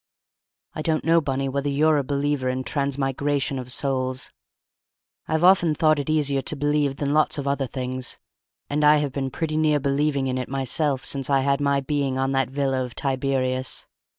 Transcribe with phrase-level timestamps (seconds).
[0.73, 4.31] "I don't know, Bunny, whether you're a believer in transmigration of souls.
[5.27, 8.17] I have often thought it easier to believe than lots of other things,
[8.67, 12.17] and I have been pretty near believing in it myself since I had my being
[12.17, 13.85] on that villa of Tiberius.